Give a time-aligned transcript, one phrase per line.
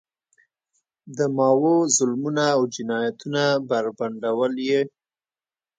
[1.17, 4.81] د ماوو ظلمونه او جنایتونه بربنډول یې.